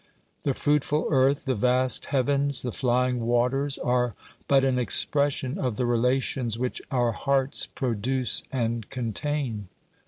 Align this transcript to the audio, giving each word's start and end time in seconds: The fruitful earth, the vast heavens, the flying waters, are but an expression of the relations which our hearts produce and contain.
The 0.41 0.55
fruitful 0.55 1.09
earth, 1.11 1.45
the 1.45 1.53
vast 1.53 2.05
heavens, 2.05 2.63
the 2.63 2.71
flying 2.71 3.19
waters, 3.19 3.77
are 3.77 4.15
but 4.47 4.63
an 4.63 4.79
expression 4.79 5.59
of 5.59 5.77
the 5.77 5.85
relations 5.85 6.57
which 6.57 6.81
our 6.89 7.11
hearts 7.11 7.67
produce 7.67 8.41
and 8.51 8.89
contain. 8.89 9.67